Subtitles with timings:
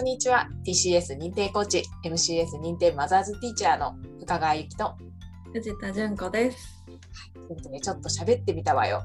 [0.00, 4.96] こんにちは TCS 認定コーチ MCS 認定マザーズティーチャーの深川由紀と
[5.52, 6.82] 藤田純子です。
[7.46, 9.02] といとでちょっと喋ってみたわよ。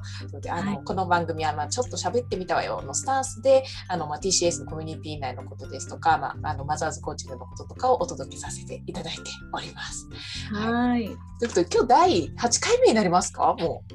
[0.48, 9.20] あの、はいこの番組はまあちょっと喋ってみたわよのスタンスであの、まあ、TCS のコミュニティ内のことですとか、まあ、あのマザーズコーチングのこととかをお届けさせていただいて
[9.52, 10.08] おります。
[10.50, 11.08] はい。
[11.08, 11.14] ちょ
[11.50, 13.54] っと今日第8回目になりますか？
[13.58, 13.94] もう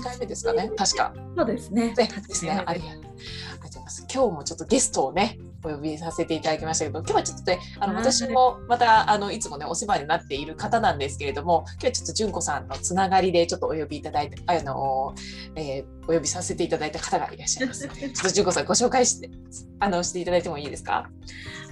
[0.00, 0.70] 8回目ですかね？
[0.78, 1.12] 確か。
[1.36, 1.88] そうですね。
[1.88, 1.94] ね
[2.26, 2.62] ですね。
[2.64, 3.02] ありがとう
[3.64, 4.06] ございます。
[4.10, 15.14] 今日もちょっとゲストをね、お呼びさせていただきましたけど、今日はちょっとね、あのはい私もまたあのいつもねお世話になっている方なんですけれども、今日はちょっと純子さんのつながりでちょっとお呼びいただいて、あの、
[15.56, 18.10] えーお呼びさせていただいた方がいらっしゃいますので。
[18.10, 19.30] ちょっと純子さんご紹介して
[19.78, 21.08] あのしていただいてもいいですか？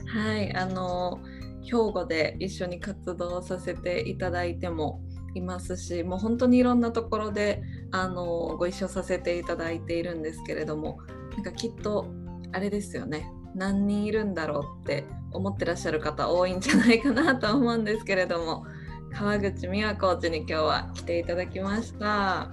[0.06, 0.54] はい。
[0.54, 1.18] あの
[1.62, 5.00] 兵庫で一緒に活動させていただいても
[5.34, 10.98] いますし、もう本当にいろんなところであのご一緒させていただいているんですけれども、
[11.34, 12.06] なんかきっと
[12.52, 13.32] あれですよね。
[13.54, 18.64] 何人いるんだろうって思ってらっしゃる方多いんじゃないかなと思うんですけれども、
[19.12, 22.50] 川口美和コーチに今日は来ていただきました。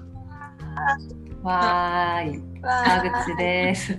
[1.43, 3.97] わーい、川口です。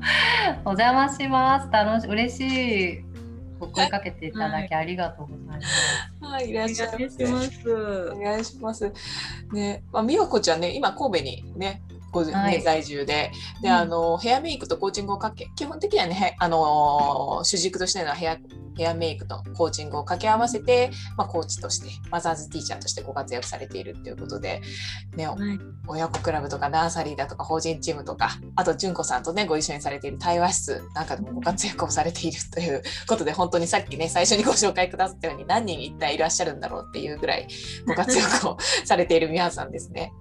[0.64, 1.68] お邪魔します。
[1.70, 3.04] 楽し嬉しい。
[3.60, 6.04] お声かけていただきありがとうございます。
[6.20, 7.26] はい、いらっしゃいまお願いしせ。
[7.26, 8.10] ます。
[8.12, 8.92] お願いします。
[9.52, 11.82] ね、まあ、美和子ちゃんね、今神戸にね、
[12.14, 18.38] ごねはい在住で、で、うんあのヘアメイクとコーチングをかけ、基本的にはね、へあの主軸としてのヘア
[18.76, 24.62] ヘアメイクとコーチングを掛け合わせて、まあ、コーチとして、マザーズティーチャーとしてご活躍されているということで、
[25.16, 25.36] ね、はい。
[25.86, 37.48] 親子クラブとかナーサリーだとか法人チームとかあと純子さんとねご一緒にされている対話室なんかでもご活躍をされているということで本当にさっきね最初にご紹介くださったように何人一体いらっしゃるんだろうっていうぐらい
[37.86, 40.12] ご活躍をされている皆さんですね。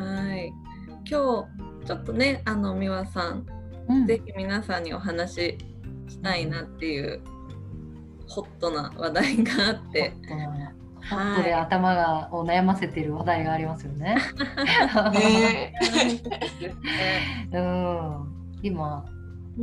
[0.00, 0.52] はい。
[1.04, 3.46] 今日ちょっとね、あの美和さん、
[3.88, 5.58] うんぜひ皆さんにお話し
[6.08, 7.20] したいなっていう
[8.26, 10.14] ホットな話題があって、
[11.10, 14.16] ホットで頭がを悩ませている話題がありますよね。
[15.12, 15.74] ね
[17.52, 18.58] うん。
[18.62, 19.04] 今、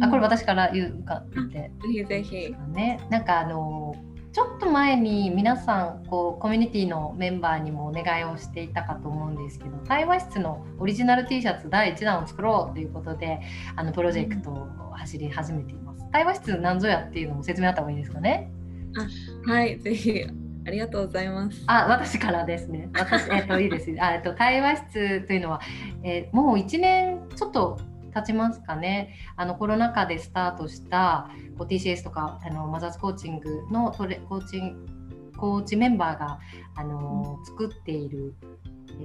[0.01, 1.57] あこれ私から言うかって。
[1.59, 2.55] ぜひぜひ。
[2.73, 3.95] ね、なんかあの
[4.37, 13.41] ちょっと前に皆さんこうコミュニティのメンバーにもお願いをしていたかと思うんですけど対話室のオリジナル T シャツ第1弾を作ろうということで
[13.75, 16.05] あのプロジェクトを走り始めています。
[16.11, 18.51] 対話室なんぞやっていうのも説明あった方がいいですかね。
[19.47, 20.23] はい、ぜひ
[20.67, 21.63] ありがとうございます。
[21.65, 22.89] あ、私からですね。
[22.93, 23.91] 私、えっと、いいです。
[23.99, 25.61] あ、えっと、対話室というのは、
[26.03, 27.79] えーもう1年ちょっと
[28.21, 29.15] 経ちますかね。
[29.35, 34.85] あの、コロナ禍でスタートした、こう TCS とか、あの、マザーズコーチングのトレコーチン
[35.37, 36.39] コーチメンバーが、
[36.75, 38.56] あの、作っている、えー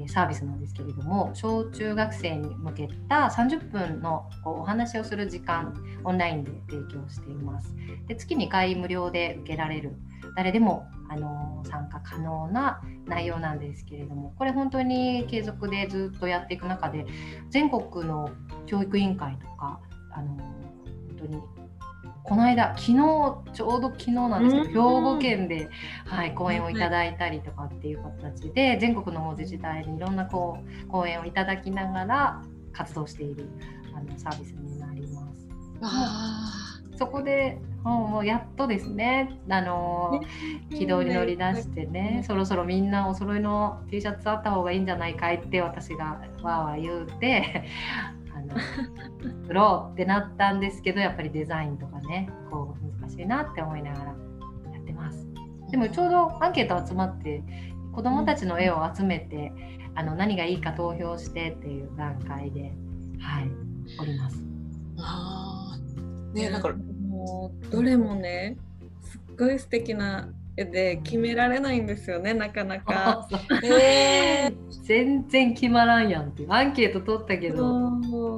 [0.08, 7.74] サービスなんですけれども小中学生に向けた30分のこうお話をする時間オンラインで提供しています。
[8.06, 9.92] で月2回無料で受けられる
[10.36, 17.04] 誰でもあの参加可能な内容なんですけれどもこれ本当に継続でずっとやっていく中で
[17.50, 18.30] 全国の
[18.66, 19.80] 教育委員会とか
[20.10, 21.42] あの本当に
[22.24, 22.94] この間昨日
[23.52, 25.04] ちょうど昨日なんですけどうん。
[25.04, 25.68] 兵庫県で、
[26.06, 33.48] はい、講演をいただいたりとかっていう形で全国の自治体にいろんなこう講演をいただきながら活動している
[33.94, 35.48] あのサービスになります。
[35.82, 36.72] あ。
[36.96, 40.22] そこでもうやっとですね、あの
[40.70, 47.64] 軌道に乗り出してね、そろそろみんなお揃いの T シャツあった方がいいんじゃないかいって私がわーわー言うて
[49.42, 54.14] 作ろうってなったんですけどやっぱりデザインとかねこう難しいなって思いながらや
[54.80, 55.26] ってます。
[55.70, 57.42] でもちょうどアンケート集まって
[57.92, 59.52] 子どもたちの絵を集めて
[59.94, 62.72] あの何がいいか投票してっていう段階で、
[63.20, 63.50] はい、
[64.00, 64.36] おります。
[64.98, 66.72] あーねなんか
[67.08, 68.56] もうどれもね、
[69.02, 73.26] すっごい素敵な絵で決められないんですよね、なかなか。
[73.62, 74.52] ね
[74.84, 77.88] 全然決まらんやんってアンケート取ったけど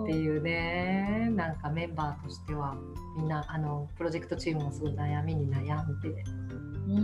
[0.03, 1.31] っていうね。
[1.35, 2.77] なんかメンバーとしては
[3.17, 6.09] みんなあのプロジェクトチームもすごい悩みに悩んで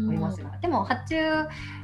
[0.08, 1.16] おりますが、でも発注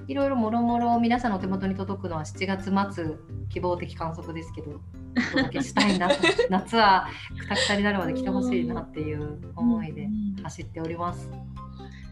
[0.06, 3.16] いろいろもろもろ皆さんのお手元に届くのは7月末
[3.48, 4.80] 希望的観測ですけど
[5.16, 6.08] お届けしたいな。
[6.08, 6.14] と
[6.50, 7.08] 夏は
[7.38, 10.08] くたくたになるまで来てほしいなっていう思いで
[10.42, 11.28] 走っております。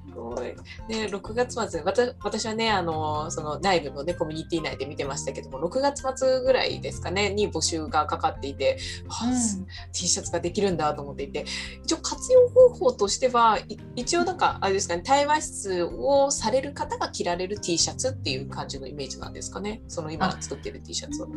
[0.08, 0.48] すごい。
[0.90, 8.78] ね、6月末、私私はね、あのその内部の、ね、コミュニティ内で見てましたけども、6月末ぐらいですかね、に募集がかかっていて、
[9.10, 11.46] あうん T シャツができるんだと思っていて、
[11.84, 21.28] 一応活用方法としては、い一応なんか、あれですかね、対話室をされる方が着られる T シャツっていう感じのイメージなんですかね、その今作ってる T シャツは。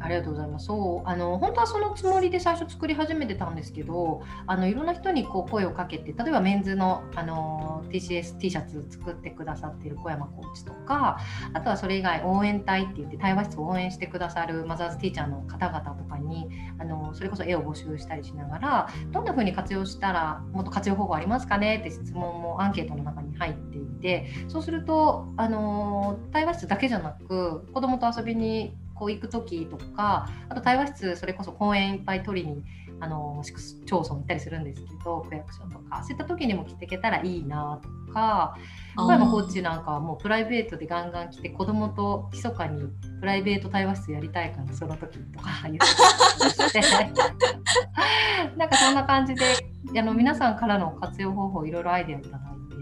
[0.00, 0.66] ありがとうございます。
[0.66, 11.18] そうあの本当はそのつもりで最初作り始めてたんですけどあのいろんな人にこう声をかけて例えばメンズのあの TCS T シャツ作ってくださってる小山コーチとか
[11.52, 16.48] あとはそれ以外応援隊って言って対話室を応援してくださるマザーズティーチャーの方々とかに
[16.78, 32.64] あのそれこそ絵を募集したりしながらどんな風に活用したらもっと活用方法ありますかねって質問もアンケートの中に入っていてそうするとあの対話室だけじゃなく子どもと遊びにこう行く時とかあと対話室それこそ公園いっぱい取りに
[32.98, 38.56] あの市区町村行ったりするんですけど区役所とかそういった時にも来ていけたらいいなとか
[38.96, 42.88] 小山コーチなんかはもうプライベートでガンガン来て子供と密かに
[43.20, 45.78] プライベート対話室やりたいからその時とか 言っ
[46.72, 46.80] て
[48.56, 49.44] なんかそんな感じで
[49.98, 52.76] あの皆さんからの活用方法いろいろアイデアいただいて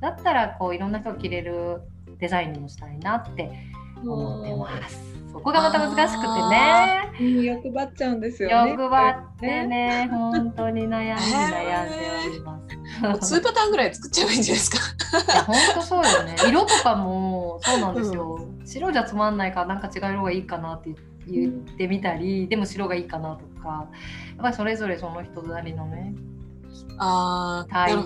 [0.00, 1.80] だったらこういろんな人が着れる
[2.18, 3.50] デザインにもしたいなって
[4.04, 5.17] 思ってます。
[5.32, 7.44] そこがまた難しくてね。
[7.44, 8.70] 欲張っちゃうんですよね。
[8.72, 11.96] 欲張ってね、本当に悩んで悩んで
[12.28, 12.60] おりま
[13.20, 13.34] す。
[13.34, 14.78] 2パターンぐらい作っちゃえばいいんじゃないですか。
[15.32, 16.36] いや本当そうよね。
[16.48, 18.46] 色とかもそうなんですよ。
[18.64, 20.94] 白じゃつまんないからなんか違う色がいいかなって
[21.26, 26.14] 言ってみたり、でも白がいいかなとか、やっぱりそれぞれその人なりのね、
[26.98, 28.02] ああ、たいな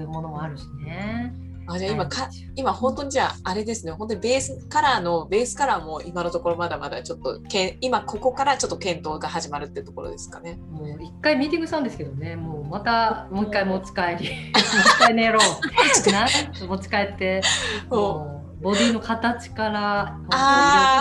[0.00, 1.34] るものもあるしね。
[1.66, 10.58] あじゃあ今か今本当にじゃああれですね本当にベースカラーのベースカラーも今のところまだまだちょっとけん今ここからちょっと検討が始まるってところですかね。
[10.70, 15.40] もう一回ミーティングしたんですけどね、もうまたもう一回持ち帰り、もう一回寝ろ
[16.68, 17.42] 持ち帰って、
[17.88, 20.18] もうボディの形から、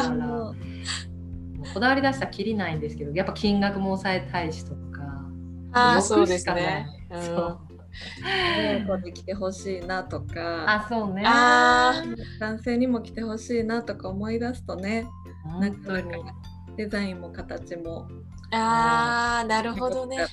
[0.06, 0.56] 色
[1.74, 4.78] こだわり出したらきりないんですけど、やっぱ金額も抑えたいしとか。
[5.72, 6.88] あそうですしかね。
[7.10, 7.60] そう。
[7.70, 7.73] 親
[8.88, 11.24] 子に来てほしいなとか、あ、そうね。
[11.26, 12.04] あ
[12.40, 15.08] 男性にも来てほしいなとか思い出すとね、
[15.46, 16.18] な本当にんか
[16.76, 18.08] デザインも形も
[18.52, 20.28] ああなるほどね。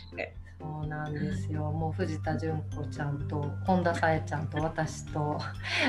[0.58, 1.72] そうなんですよ。
[1.72, 5.38] もう藤田純子ちゃんと本田紗恵ちゃんと私と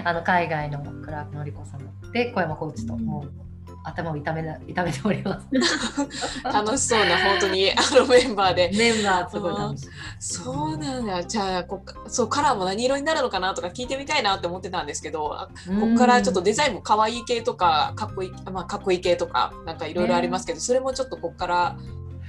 [0.06, 3.51] あの海外のクラークのりこさんで小山コーチともう
[3.84, 5.48] 頭を痛めな痛めております。
[6.44, 8.72] 楽しそうな本当にあのメンバーで。
[8.78, 9.88] メンバーすごい楽しい。
[10.20, 11.24] そうなんだ。
[11.24, 21.78] じゃあこそうカラーも何色になるのかなとか聞いてみたいなって思ってたんですけど、あここからちょっとデザインも可愛い系とかかっこいいまあかっこいい系とかなんかいろいろありますけど、それもちょっとここから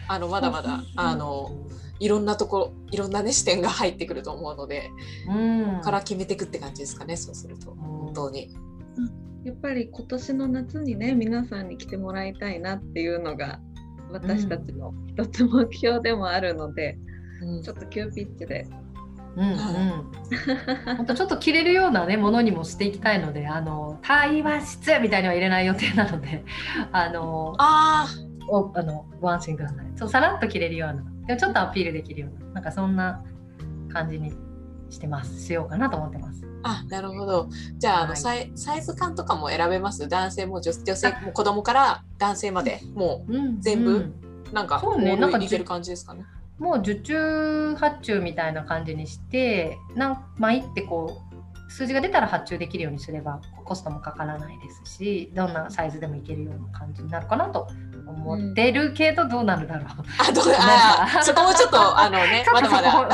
[0.08, 1.50] あのまだまだあの
[2.00, 4.90] いろんなところいろんなね視点が入ってくると思うので、
[5.28, 5.64] うん。
[5.64, 7.16] ここから決めていくって感じですかね。
[7.16, 8.56] そうするとうん本当に。
[9.44, 13.60] やっぱり今年の夏にね皆さんに来てもらいたいなっていうのが
[14.12, 16.98] 私たちの一つ目標でもあるので、
[17.42, 17.62] うん。
[17.62, 18.66] ちょっと急ピッチで。
[19.34, 19.56] うんうん。
[20.96, 26.44] 本当ちょっと着れるようなねものにもしていきたいので、あの対話室みたいには入れない予定なので、
[26.92, 28.06] あのあ
[28.48, 29.86] おあのご安心ください。
[29.96, 33.24] そうさらっと着れるような、でもちょっとアピールできるような、なんかそんな
[33.90, 34.32] 感じに
[34.92, 35.44] してます。
[35.46, 36.46] しようかなと思ってます。
[36.62, 37.48] ああなるほど。
[37.78, 40.08] じゃああの、はいサイサイズ感とかも選べます？
[40.08, 42.80] 男性も女女性も子供から男性まで？
[42.94, 43.96] もうん全部うん
[44.50, 46.24] うなんかそうねなんかオールいける感じですかね？
[46.58, 57.66] もう受注発注みたいな感じにして、なん毎ってこう数字が出たら発注できるようにすればコストもかからないですし、どんなサイズでもいけるような感じになるかなと
[58.06, 59.86] 思ってるけど、どうなるだろう。
[60.18, 63.08] あどうあかそこもちょっとあのね まだまだ。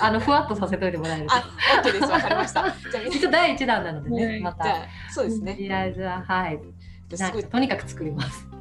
[0.00, 1.42] あのふわっとさせといてもらえるとあ
[1.82, 2.64] OK ですわかりました。
[2.90, 4.64] じゃ一応第一弾なのでね、はいまた
[5.10, 5.54] そうですね。
[5.54, 6.60] とりあえずははい
[7.50, 8.53] とにかく作ります。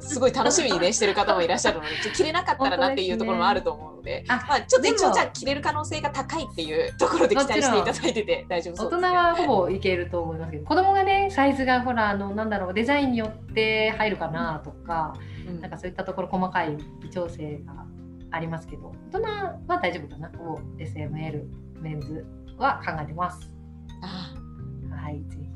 [0.00, 9.08] すごい楽しみにねしてる方もいらっしゃるので、着れなかったらなっていうところもあると思うので、あまあちょっと一応じゃあ着れる可能性が高いっていうところで期待していただいてて大丈夫そうです、ね。
[9.08, 15.14] 大人はほぼいけると思いますけど子供がねサイズがほらあのなんだろうデザインによって入るかなとか、
[15.48, 15.60] うん。
[15.60, 17.86] なんかそういったところ細かい微調整が
[18.30, 20.30] ありますけど大人は大丈夫かな？
[20.38, 21.44] ほぼ SML
[21.80, 22.24] メンズ
[22.58, 23.50] は考えてます。
[24.02, 24.34] あ
[24.94, 25.46] はいぜひ。
[25.46, 25.49] あ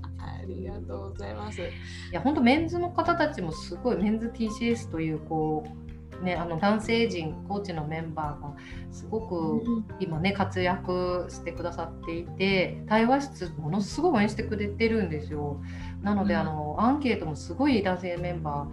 [0.44, 1.60] りがとうございます。
[1.60, 1.64] い
[2.12, 5.84] や本当メンズの方たちもすごいメンズ TCS というこう
[6.24, 8.54] ねあの男性陣コーチのメンバーが
[8.90, 15.60] すごく今ね活躍してくださっていて対話室ものすごい応援してくれてるんですよ。
[16.02, 16.40] なので、うん。
[16.40, 18.66] あのアンケートもすごい男性メンバ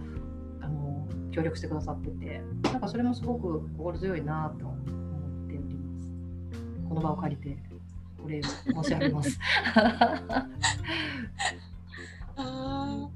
[0.60, 4.80] ーあの協力してくださっててなんかそれもすごく心強いなと思っ
[5.48, 6.10] ております。
[6.88, 7.71] この場を借りて
[8.24, 9.38] お礼を申し上げます
[12.36, 13.10] ああ、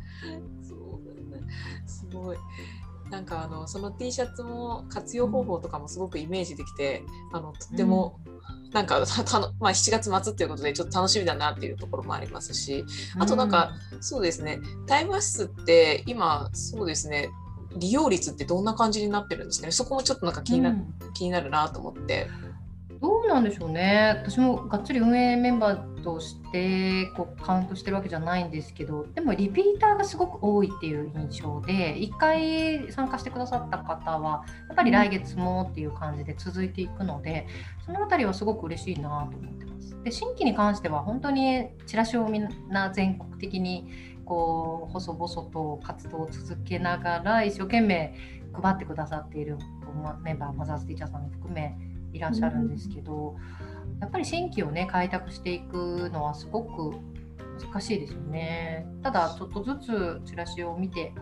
[0.63, 1.53] そうなんだ。
[1.87, 2.37] すごい。
[3.11, 8.19] なんかあのその T シャツも活用方法とかもすごくイメージできて、あのとっても、
[8.73, 12.85] なんかたたのまあ7月末っていうことでちょっと楽しみだなっていうところもありますし、
[13.19, 14.61] あとなんか、そうですね。
[14.87, 17.31] 対話室って今そうですね。
[17.79, 22.29] 利用率ってどんな感じになってるんですかねそこもちょっとなんか気にな,、うん気になるなと思って。
[23.27, 37.47] うなんでしょうね私もがっつり運営メンバーとしてこうカウントしてるわけじゃないんですけどでもリピーターがすごく多いっていう印象で1回参加してくださった方はやっぱり来月もっていう感じで続いていくので
[37.85, 40.03] そのあたりはすごく嬉しいなと思ってます。
[40.03, 43.89] で新規に関しては本当にチラシをみんな全国的に
[44.25, 48.15] こう細々と活動を続けながら一生懸命
[48.53, 49.59] 配ってくださっている
[50.23, 51.77] メンバーマザーズティーチャーさんも含め
[52.17, 53.37] いらっしゃるんですけど、
[54.01, 56.97] やっぱり新規をね開拓していくのはすごく
[57.73, 58.87] 難しいですよね。
[59.03, 61.13] ただちょっとずつチラシを見て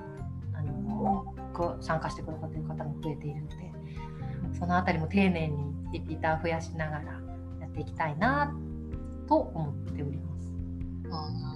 [0.55, 3.57] あのこ参加してくださっている方も増えているので
[4.59, 5.57] そのあたりも丁寧に
[5.93, 7.05] リピーター増やしながら
[7.61, 8.53] やっていきたいな
[9.29, 11.54] と思っております。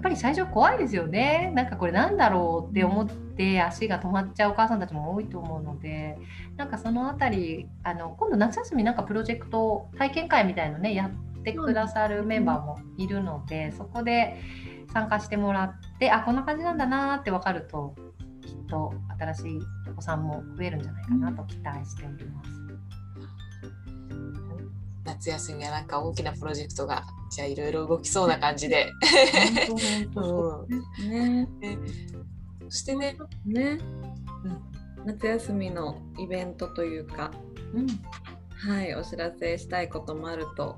[0.00, 1.52] っぱり最初怖いですよね。
[1.54, 6.18] なんかこれなんだろうって思って足が止まっちゃうお母さんたちも多いと思うので、
[6.56, 14.40] なんかそのあたりあの今度夏休みなんかプロジェクト体験会みたいのねやってくださるメンバーもいるので、そこで
[14.92, 17.94] 参加してもらって、あこんな感じなんだなーって分かると
[18.42, 22.61] きっと新しいお子さんも増えるんじゃないかなと期待しております。
[25.04, 28.90] 夏休みはなんか大きなプロジェクトがじゃあいろいろ動きそうな感じで。
[30.14, 30.66] 本当本当。
[31.08, 31.48] ね。
[32.64, 33.78] そしてね、ね、
[35.04, 37.30] 夏休みのイベントというか、
[37.74, 37.86] うん。
[38.74, 40.76] はい、お知らせしたいこともあると。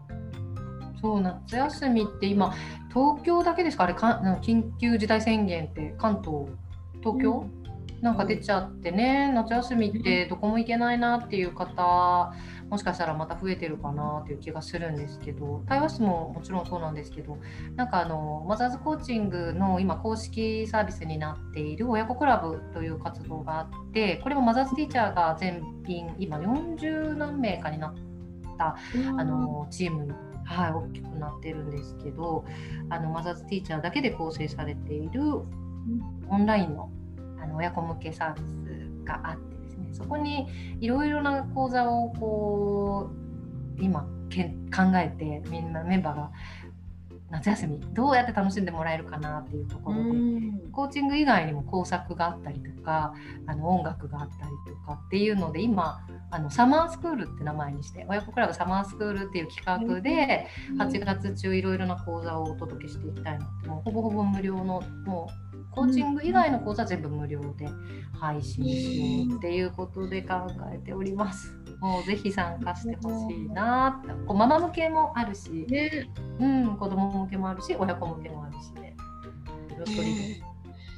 [1.01, 2.55] そう夏休みって今
[2.89, 3.85] 東京だけですか？
[3.85, 6.47] あれか緊急事態宣言って関東
[7.03, 7.45] 東京、
[8.05, 12.35] なんか出ちゃってね夏休みってどこも行けないなっていう方
[12.69, 17.39] もしかしたらまた増えてるかなっていう気がするんですけど対話室ももちろんそうなんですけど
[17.77, 27.95] なんかあのマザーズコーチングの今公式サービスになっている親子クラブという活動があってこれもマザーズティーチャーが全員今40何名かになっ
[28.59, 28.77] た
[29.17, 30.13] あのチームに、
[30.45, 32.45] はい、大きくなってるんですけど
[32.91, 35.23] あのマザーズティーチャーだけで構成されている
[36.29, 36.91] オンラインの
[37.45, 38.41] あの親子向けサービ
[39.03, 40.49] スがあってですねそこに
[40.81, 43.11] いろいろな講座をこ
[43.79, 46.31] う今けん考えてみんなメンバーが
[47.31, 50.05] 夏休みどうやって楽しんでもらえるかなっていうところ。
[50.05, 53.15] で、コーチング以外にも工作があったりとか
[53.47, 60.47] あの音楽があったりとかっていうので今あのサマースクールって名前にして親子クラブサマースクールっていう企画で
[60.77, 65.44] 8月中いろいろな講座をお届けしていきたいなってもうほぼほぼ無料のもう
[65.75, 67.69] コーチング以外の講座は全部無料で
[68.19, 70.35] 配信しようっていうことで考
[70.73, 71.53] えております。
[71.81, 74.13] もうぜひ参加してほしいなって。
[74.27, 76.09] こうママ向けもあるし、ね、
[76.41, 78.95] うん、子供向けもあるし親子向けもあるしで。
[79.75, 80.43] 色とりで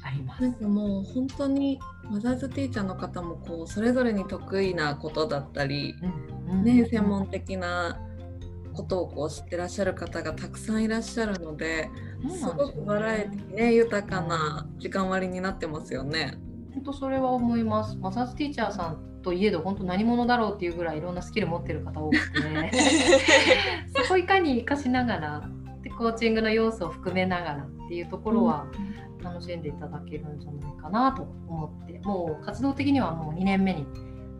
[0.03, 0.41] あります。
[0.43, 1.79] なんかもう本当に
[2.09, 5.95] マザーズティーチャーの方もこうそれぞれに得意なことだったり、
[6.47, 6.63] うん。
[6.63, 7.99] ね、専門的な
[8.77, 11.89] ことをこう知ってらっしゃる方がたくさんいらっしゃるので、
[12.29, 16.37] すごくバラエティね豊かな時間割になってますよね。
[16.75, 17.97] 本当それは思います。
[17.97, 22.71] マザーズティーチャーさんといえど本当何者だろうっていうぐらいいろんなスキル持ってる方多くて、
[24.03, 25.49] そこいかに活かしながら
[25.81, 28.67] でコーチングの要素を含めながらっていうところは
[29.23, 33.87] 楽しんでいただけるんじゃないかなと思ってもう活動的にはもう2年目に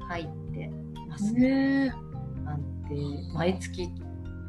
[0.07, 0.71] 入って
[1.09, 1.85] ますね。
[1.87, 1.93] ね
[2.45, 2.95] なんて
[3.33, 3.89] 毎月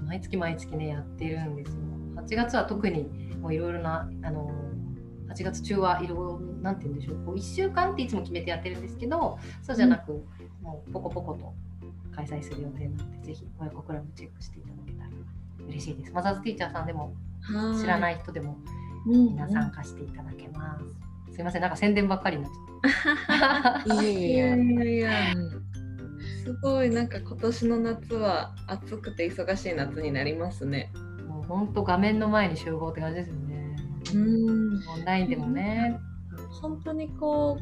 [0.08, 1.74] 毎月毎月ねやってるんですよ。
[2.16, 3.04] 8月は特に
[3.40, 4.50] もういろいろなあの
[5.28, 10.24] 8月中はいろなんて言うんでしょうこう1週間っていつも決めてやってるんですけどそうじゃなく、
[10.62, 11.52] もうポコポコと
[12.16, 15.10] 開催する予定なのでぜひ親子クラブチェックしていただけたら
[15.68, 16.12] 嬉しいです。
[16.12, 17.14] マザーズティーチャーさんでも
[17.78, 18.56] 知らないい人でも
[19.06, 20.78] みんな参加していただけま
[21.28, 21.34] す。
[21.34, 23.94] すいませんなんか宣伝ばっかりになっちゃった。
[24.02, 25.10] いやいやいや。
[26.48, 30.90] すごいなんか今年の夏は暑くて忙しい夏になりますね。
[31.28, 33.76] もう本当画面の前に集合って感じですよね。
[34.14, 35.98] うんオンラインでもね。
[36.62, 37.58] 本当にこ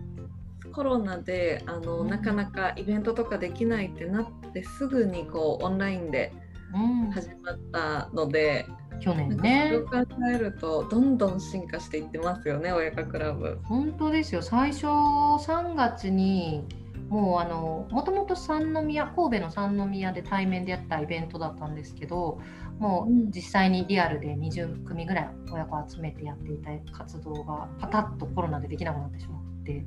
[0.65, 6.33] うコロナであの、うんなかなかイベントとかできないってなってすぐにこうオンラインで
[6.75, 6.79] う
[7.09, 8.67] ん、始まったので、
[9.01, 13.59] 去年なんかねそれを考えるとどんどん進化していってますよね親子クラブ。
[13.65, 16.65] 本当ですよ最初3月に
[17.09, 22.41] もうあのもともと三宮神戸の三宮で対面でやったイベントだったんですけど
[22.79, 29.85] もう実際にリアルで20組ぐらい親子集めてやっていた活動がパタッとコロナでできなくなってしまって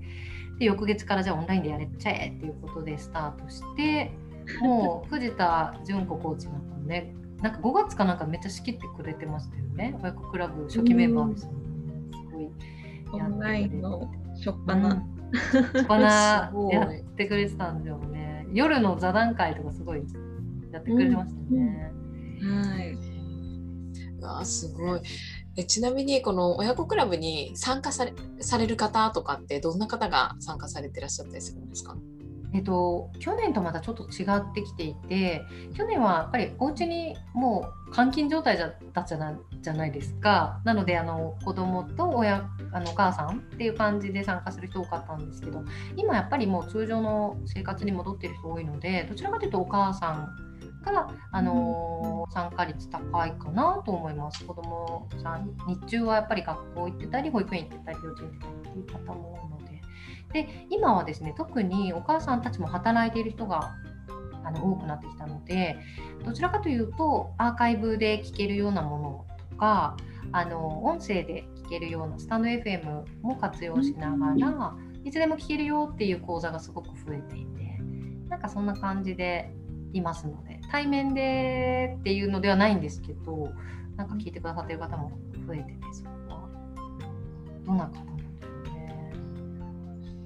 [0.60, 4.12] で翌月からじゃあオンラインでやれちゃえっていうことでスタートして
[4.62, 9.98] もう藤田純子コーチなんかもねなんか5月かなんかめっちゃ仕切ってくれてましたよね。
[10.02, 11.50] 親子クラブ初期メンバーですす
[12.34, 12.50] ごい
[13.14, 15.19] オンラインの初っう端んこん
[15.98, 16.74] なすごい。
[16.74, 18.48] やってくれてたんですよね。
[18.52, 20.04] 夜の座談会とかすごい
[20.72, 21.92] やってくれてましたね、
[22.42, 22.98] はい。
[24.20, 25.02] うわあすごい。
[25.56, 31.96] えちなみにこの親子クラブに参加されされる方とかってどんな方が参加されてらっしゃったりするんですか？
[32.52, 35.44] えっと、去年とまたちょっと違ってきていて
[35.76, 40.60] 去年はやっぱりお家にもう監禁状態だったじゃなじゃないですか。
[40.66, 45.64] なのであの子供と親あのお母さんっていう感じで参加する人多かったんですけど
[45.96, 50.30] 今やっぱりもう通常の生活に戻ってる人多いのでどちらかというとお母さん
[50.82, 59.80] が、あの参加率高いかなと思います子供さん日中はやっぱり学校行ってたり保育園行ってたり幼稚園行ってたりっていう方も多いので。
[60.32, 63.76] で今はですね特にお母さんたちも働いている人が
[64.44, 65.76] あの多くなってきたので
[66.24, 69.98] どちらかというとアーカイブで聞けるようなものとか
[70.32, 77.80] あの音声で聞けるようなスタンド FM も活用しながらいつでも聞けるよっていう講座がすごく増えていて
[78.28, 79.54] なんかそんな感じで
[79.94, 83.52] いますので対面でっていうのではないんですけど
[83.96, 85.12] なんか聞いてくださってる方も
[85.48, 86.48] 増えててそれは
[87.66, 89.14] どんな方なんでしょうね。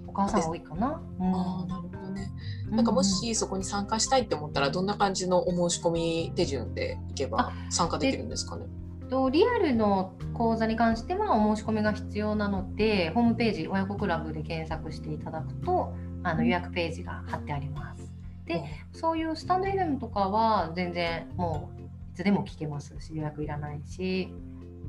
[0.08, 1.36] お母さん多いかな、うん。
[1.36, 2.32] ああなるほどね。
[2.70, 8.66] なんかもしそこに参加したいって思ったらどんな感じのお申し込み手順でいけば参加できるんですかね？
[9.14, 15.94] とリアルの講座に関してはお申し込みが必要なのでホームページ親子クラブで検索していただくと
[16.24, 18.12] あの予約ページが貼ってあります。
[18.48, 24.34] でそういうスタンド FM とかは全然もういつでも聞けますし予約いらないし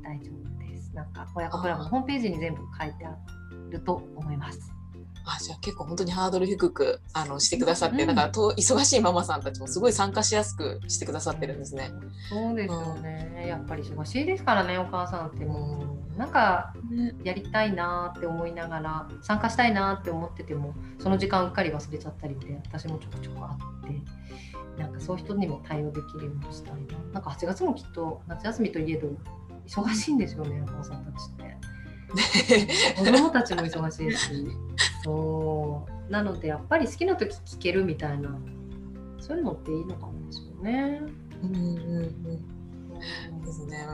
[0.03, 0.91] 大丈夫です。
[0.95, 3.15] なんか親子クラブのホームページに全部書いてあ
[3.69, 4.74] ると思います。
[5.25, 8.15] あじゃあ結構本当にハードル低くあのしてくださって、うんなん。
[8.15, 11.91] かと忙しいママさんたちもすごい参加しやすくしてくださってるんですね。
[12.29, 13.45] そうですよね。
[13.47, 15.95] やっぱり忙しいですからねお母さんってもう。
[16.17, 26.97] なんかね、やりたいなって思いながら参加したいなって思っててもその時間うっかり忘れちゃったりで私もちょこちょこあってなんかそういう人にも対応できるようにしたいな。
[27.15, 29.09] なんか8月もきっと夏休みといえど
[29.67, 31.57] 忙しいんですよねお母さんたちって
[32.97, 34.47] 子供たちも忙しいし。
[35.03, 36.11] そう。
[36.11, 38.29] なのでやっぱり好きな時聞けるみたいな。
[39.19, 41.01] そういうのっていいのかもですよね。
[41.43, 42.45] うんうんうん。
[43.31, 43.87] うんですね。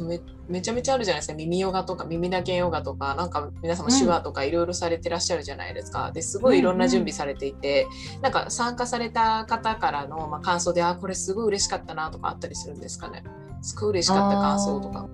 [0.00, 1.34] めめちゃめちゃあるじゃないですか。
[1.34, 3.14] 耳ヨガとか耳だけヨガとか。
[3.14, 7.86] なんか皆様手話とかいろいろされてらっしゃるじゃないですか、ですごいいろんな準備されていて、
[8.22, 13.22] なんか参加された方からの、まあ、感想であこれすごい嬉しかったなとかあったりするんですかね？
[13.62, 15.08] すごい嬉しかった感想とか。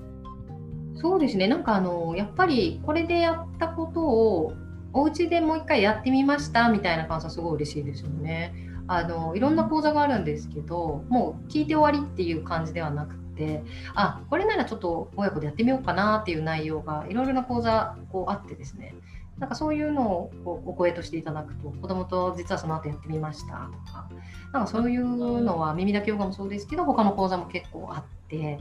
[0.94, 4.54] そうですねなんかあのやっぱりこれでやったことを
[4.94, 8.54] お家でもう一回やってみましたみたいな感想すごい嬉しいですよね。
[8.88, 13.62] あのいろんな講座があるんですけどもう聞いて終わりっていう感じではなくて
[13.94, 18.94] あこれならちょっと親子でやってみようかなっていう内容がいろいろな講座こうあってですね
[19.38, 24.08] なんかそういうのをこうお声としていただくと子供と実はその後やってみましたとか
[24.52, 28.58] なんかそういうのは耳だけヨガもそうですけど他の講座も結構あって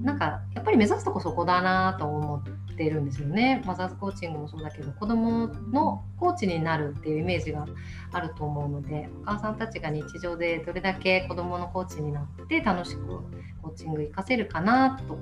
[0.00, 2.42] なんかやっぱり目指すとこそこだなと思
[2.72, 3.62] ってるんですよね。
[3.64, 7.66] マザーズコーチングもそうだけど子どものコーチになるっていうイメージが
[8.12, 13.06] あると思うのでお母さんたちが日常でどれだけ子どものコーチになって楽しく
[13.62, 15.18] コーチング活かせるかなと、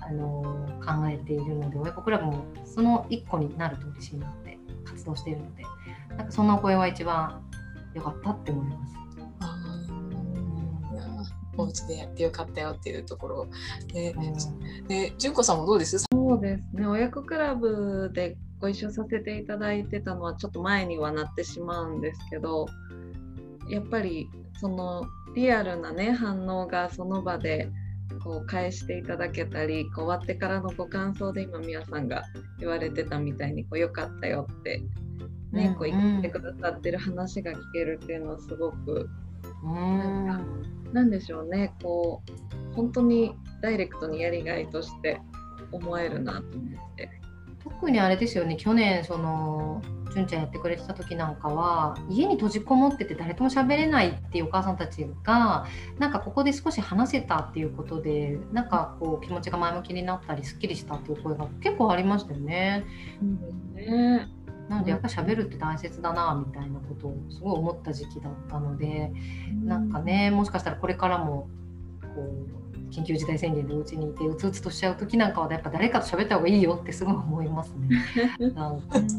[0.00, 0.42] あの
[0.84, 5.64] 考えているので親子クラブもその一個になると嬉しいなって活動しているので
[6.16, 7.42] なんかそんなお声は一番
[7.94, 8.94] 良かったって思います。
[11.56, 13.48] お家でやってよかったよっていうところ
[13.92, 14.86] で、うん。
[14.86, 15.98] で純子さんもどうです？
[15.98, 16.86] そうですね。
[16.86, 22.66] 親子クラブでご一緒させていただいてたのはちょっと前にはなってしまうんですけど
[23.68, 24.28] やっぱり
[24.60, 27.68] そのリアルなね反応がその場で
[28.22, 32.24] こう返していただけたりこう終わってからのご感想で今宮さんが
[32.58, 34.82] 言われてたみたいにこうよかったよって、
[35.52, 39.08] ねこう言ってくださってる話が聞けるっていうのはすごく
[39.62, 42.22] うんなんでしょうねこ
[42.72, 45.20] う本当にダイレクトにやりがいとして
[45.72, 47.20] 思えるなと思って。
[47.62, 49.82] 特にあれですよね去年その
[50.14, 55.66] 純ちゃんやってくれてた時なんかは家に閉じこもってて誰とも喋れないっていうお母さんたちが
[55.98, 62.84] なんかここで少し話せたっていうことでなんかこう気持ちが前向きになったりすっきりしたっていう声が結構ありましたよね。
[63.74, 64.28] ね
[64.70, 69.10] なのでやっぱり喋るって大切だなみたいなことをすごい思った時期だったので
[69.64, 71.48] なんかねもしかしたらこれからも
[72.14, 72.46] こう
[72.92, 77.88] 緊急事態宣言でお家にいてうつうつとしちゃう時なんかはやっぱ誰かと喋った方がいいよってすごい思いますね。
[78.54, 79.10] なんかコミュ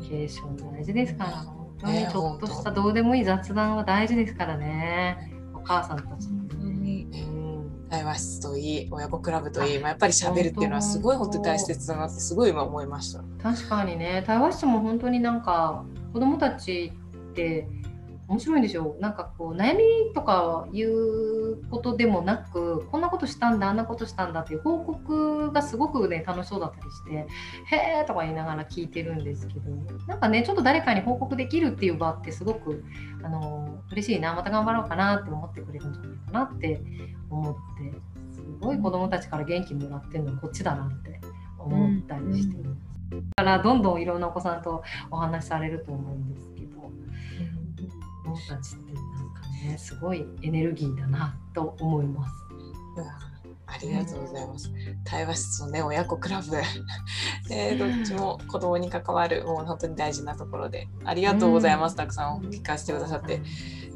[0.00, 1.30] ニケーション大事ですから。
[1.30, 5.32] 本当にねちょっとしたどうでもいい雑談は大事ですからね。
[5.54, 6.28] お母さんたち
[7.90, 13.22] 対話室といい親子クラブといい、まあ、やっぱり喋るっていうのはすごい本当に大切だなってすごい今思いました。
[13.42, 16.92] 確かにね対話室も本当になんか子どもたち
[17.30, 17.68] って
[18.26, 27.10] 面白いんですよなんかこう悩みとかいうことでもなくこんなことしたんだあんなことしたんだっていう報告がすごくね楽しそうだったりして
[27.76, 29.70] 「へえ」とか言いながら聞いてるんですけど
[30.06, 32.82] なんかねちょっと誰かに報告できるっていう場ってすごく
[33.22, 36.80] あの嬉しいなまた頑張ろうかなって思ってくれるんじゃないかなって
[37.30, 37.92] 思って
[38.32, 41.20] すごい子どもたちから元気もらってるのはこっちだなって
[41.58, 42.94] 思ったりしてます。
[43.36, 46.90] だからどんどんいろんなお子さんとお話しされると思うんですけど子
[48.24, 52.44] 供たちってなんかねすごいエネルギーだなと思います。
[53.66, 54.70] ありがとうございます。
[55.04, 56.52] 対話室のね親子クラブ、
[57.50, 61.96] ね、どっちも子供に関わるもう本当に大事なところでありがとうございます。
[61.96, 63.42] たくさん聞かせてくださって、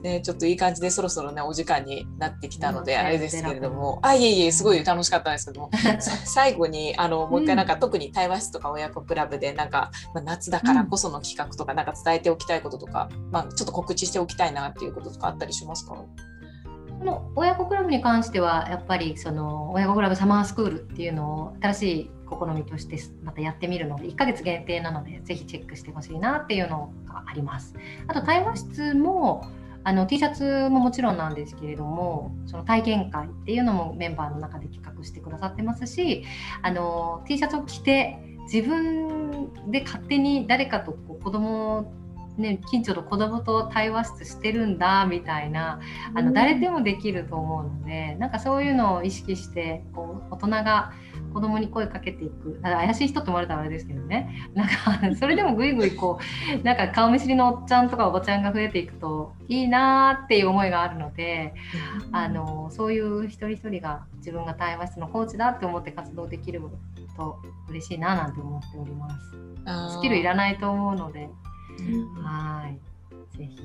[0.02, 5.70] ね、ちょっといい感じでそろそろねお時間になってきたのであれですけれども、あいえいえすごい楽しかったんですけども、
[6.24, 15.94] 最後にあのもう一回なんか特に対話室とか親子クラブでなんか、まあ、夏だからこその企画とかなんか伝えておきたいこととか、まあちょっと告知しておきたいなっていうこととかあったりしますか？
[16.98, 27.74] この親子クラブに関してはやっぱりその親子クラブサマースクールっていうのを新しい試みとしてまたやってみるので1ヶ月限定なのでぜひチェックしてほしいなっていうのがあります。
[28.08, 29.48] あと対話室も
[29.88, 36.24] あの T シャツももちろんなんですけれどもその体験会っていうのもメンバーの中で企画してくださってますし
[36.60, 38.18] あの T シャツを着て
[38.52, 41.90] 自分で勝手に誰かとこう子供
[42.36, 45.80] ね、近所の子供と対話室してるんだみたいな
[46.14, 50.92] あの誰でもできると思うのでなんかそういうのを意識してこう大人が
[51.32, 56.18] 子供に声かけていく怪しい人って思われたらあれですけどねなんかそれでもぐいぐいこ
[56.60, 61.54] うなんか顔見知りのおっちゃんとかおばちゃんが増えていくといいなっていう思いがあるので
[62.12, 66.62] あのそういう一人一人が自分が対話室のコーチだって思って活動できる
[67.16, 67.38] と
[67.68, 69.96] 嬉しいななんて思っております。
[69.98, 71.28] スキルいらないと思うので
[72.22, 73.36] はい。
[73.36, 73.58] ぜひ。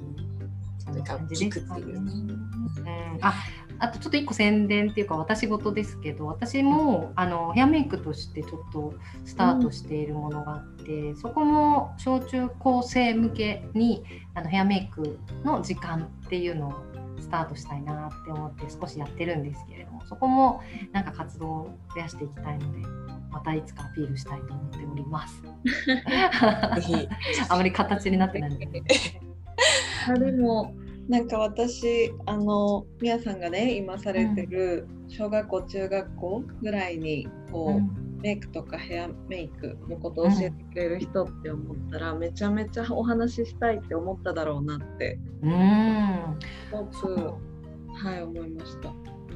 [0.79, 1.83] そんな感じですかね。
[1.85, 3.33] うん、あ、
[3.79, 8.93] あとちょっと一個宣伝っていうか私事ですけど、私もあのヘアメイクとしてちょっと
[9.25, 16.73] スタートしているものがあって、うん、そこも小中高生向けにあのヘアメイクの時間っていうのを
[17.19, 23.13] スタートしたいなって思って少しやってるんですけれども、そこもなんか活動を増やしていきたいので。
[23.33, 25.41] またいつかアピールしたいと思っております。
[27.49, 28.51] あまり形になってない。
[30.07, 30.73] あでも
[31.07, 45.19] なんか私あのみやさんがね今されてる小学校、うん、中学校ぐらいにこう、うん、メイクとかヘアメイクのことを教えてくれる人って思ったら、うん、めちゃめちゃお話ししたいって思っただろうなって。
[45.41, 46.39] うん。
[46.69, 47.33] すごく
[47.95, 48.89] はい思いました。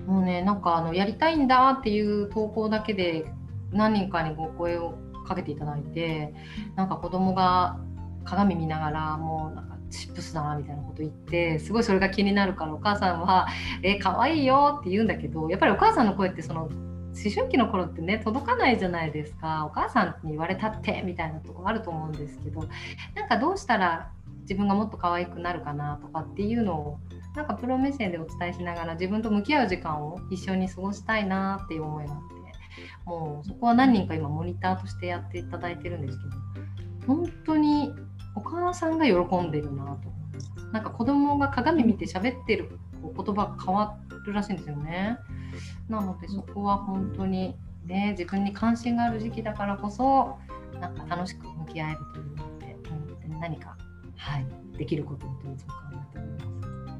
[0.05, 3.25] もうねなんかあのやりたいんだっていう投稿だけで
[3.71, 6.33] 何人かにご声をかけていただいて
[6.77, 7.77] なんか子供が
[8.23, 13.47] 鏡見ながらもうなんかチップスだなみたいなこと言ってすごいそれが気になるからお母さんは
[13.83, 16.71] 「え可愛いよ」って言うんだけどやっぱりお母さんの声ってその思
[17.33, 19.65] 春期の頃ってね届かないじゃないですか。
[19.65, 22.67] お母さんに言われたってみたいなとこあると思うんですけど
[23.15, 26.99] なんかどうしたら自分がもっと可愛くなるかなとかっていうのを
[27.35, 32.37] なんかプロ目線でお伝えしながら自分と向き合う時間を一緒に過ごしたいなっていう思いがあって
[33.05, 37.93] もうそこは何人か今モニターとしてやっていただいてるんですけど本当に
[38.37, 40.15] お母さんが喜んでるなと。
[40.71, 45.17] なんか子供が鏡見て喋ってる言葉が変わるらしいんですよね。
[45.89, 50.37] なのでそこは本当にね自分に関心がある時期だからこそ
[50.79, 53.75] なんか楽しく向き合えるというのって何か
[54.17, 54.45] はい
[54.77, 56.27] できることをどうぞ考えており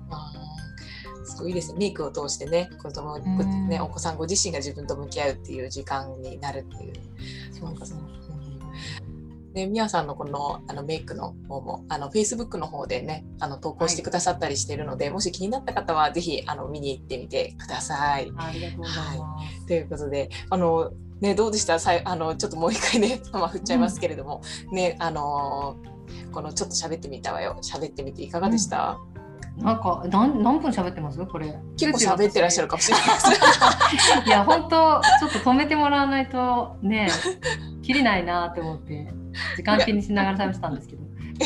[0.10, 1.36] ます。
[1.36, 6.94] すごいですメイクを通してね子供ねお子さんご自身が自分と向き合うっていう時間になるっていう。
[7.52, 8.00] そうかそう
[9.58, 18.32] で、みやさんのこのあのメイクの方もあの Facebook の方でねあの投稿してくださったりしているので、はい、もし気になった方はぜひあの見に行ってみてください。
[18.38, 19.00] ありがとうございます。
[19.00, 20.92] はい、ということであの
[21.22, 21.80] ねどうでした？
[21.80, 25.78] さいあのちょっともう一回ね まあ振っちゃいますけれども、うん、ねあの
[26.32, 27.58] このちょっと喋ってみたわよ。
[27.64, 29.00] 喋ってみていかがでした、
[29.58, 29.66] うん。
[29.66, 31.26] なんか何何分喋ってます？
[31.26, 31.58] これ。
[31.80, 33.08] 結構喋ってらっしゃるかもしれない
[34.28, 37.10] いや本当ちょっと止めてもらわないとね
[37.82, 39.08] きりないなって思って
[39.56, 41.04] 時間気にしながら喋ってたんですけど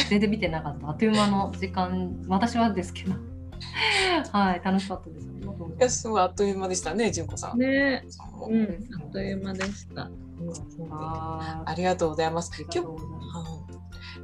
[0.09, 0.89] 全然見てなかった。
[0.89, 3.13] あっという間の時間私はですけど。
[4.31, 5.27] はい楽しかったです。
[5.27, 7.59] いやすごいあっという間でしたね純子さん。
[7.59, 8.03] ね。
[8.47, 8.55] う。
[8.55, 8.63] ん
[9.01, 12.51] あっという間でした、うん、あありがとうございます。
[12.73, 12.83] 今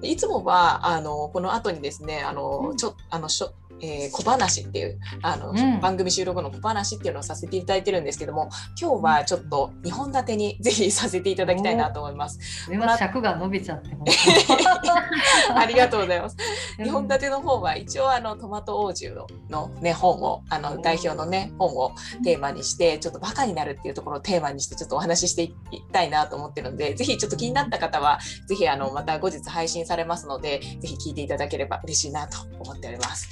[0.01, 12.65] 日いつもはあのこの後にですねあの、うん、ちょあのしょえー小話っていうあの、うん番組収録の小話っていうのをさせていただいてるんですけども今日はちょっと2本立てにぜひさせていただきたいなと思います。
[12.65, 14.05] それは尺が伸びちゃっても
[15.55, 16.37] ありがとうございます。
[16.79, 21.91] うん2本立ての方は一応あのトマト王子のの、ね、本をあの代表の、ね、本を
[22.23, 33.27] テーマにしてちょっとバカになるっていうところをテーマにしてちょっとお話ししていきたいなと思ってるのでぜひちょっと気になった方はぜひあのまた後日配信されますのでぜひ聞いていただければ嬉しいなと思っております。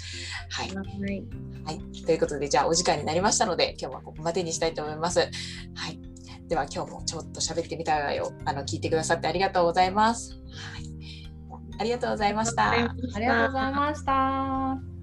[0.49, 1.27] はい、はい
[1.65, 5.19] はい、ということでじゃあお時間になりましたので今日はここまでにしたいと思います。
[5.19, 5.25] は
[5.89, 5.99] い、
[6.47, 10.33] では今日もちょっと喋ってみたいわよあの聞いてくださってありがとうございます。
[10.33, 10.95] はい。
[11.77, 14.94] ありがとうございましたありがとうございました。